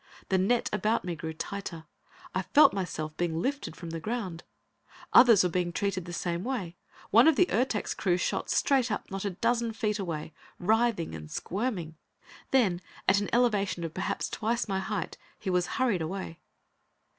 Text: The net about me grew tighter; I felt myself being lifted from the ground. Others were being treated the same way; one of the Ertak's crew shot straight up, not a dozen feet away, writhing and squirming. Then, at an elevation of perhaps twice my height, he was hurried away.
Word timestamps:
The 0.29 0.39
net 0.39 0.67
about 0.73 1.05
me 1.05 1.13
grew 1.13 1.35
tighter; 1.35 1.85
I 2.33 2.41
felt 2.41 2.73
myself 2.73 3.15
being 3.17 3.39
lifted 3.39 3.75
from 3.75 3.91
the 3.91 3.99
ground. 3.99 4.41
Others 5.13 5.43
were 5.43 5.49
being 5.51 5.71
treated 5.71 6.05
the 6.05 6.11
same 6.11 6.43
way; 6.43 6.75
one 7.11 7.27
of 7.27 7.35
the 7.35 7.45
Ertak's 7.51 7.93
crew 7.93 8.17
shot 8.17 8.49
straight 8.49 8.89
up, 8.91 9.11
not 9.11 9.25
a 9.25 9.29
dozen 9.29 9.73
feet 9.73 9.99
away, 9.99 10.33
writhing 10.57 11.13
and 11.13 11.29
squirming. 11.29 11.97
Then, 12.49 12.81
at 13.07 13.19
an 13.21 13.29
elevation 13.31 13.83
of 13.83 13.93
perhaps 13.93 14.27
twice 14.27 14.67
my 14.67 14.79
height, 14.79 15.19
he 15.37 15.51
was 15.51 15.67
hurried 15.77 16.01
away. 16.01 16.39